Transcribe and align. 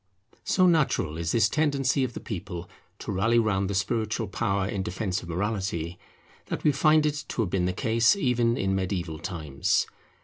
So 0.45 0.65
natural 0.65 1.15
is 1.19 1.31
this 1.31 1.47
tendency 1.47 2.03
of 2.03 2.13
the 2.13 2.19
people 2.19 2.67
to 2.97 3.11
rally 3.11 3.37
round 3.37 3.69
the 3.69 3.75
spiritual 3.75 4.27
power 4.27 4.67
in 4.67 4.81
defence 4.81 5.21
of 5.21 5.29
morality, 5.29 5.99
that 6.47 6.63
we 6.63 6.71
find 6.71 7.05
it 7.05 7.23
to 7.27 7.41
have 7.43 7.51
been 7.51 7.65
the 7.65 7.71
case 7.71 8.15
even 8.15 8.57
in 8.57 8.73
mediaeval 8.73 9.19
times. 9.19 9.85